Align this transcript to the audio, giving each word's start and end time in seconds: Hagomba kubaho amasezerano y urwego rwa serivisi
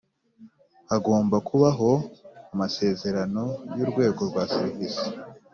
Hagomba 0.89 1.35
kubaho 1.47 1.91
amasezerano 2.53 3.43
y 3.75 3.79
urwego 3.83 4.21
rwa 4.29 4.43
serivisi 4.53 5.07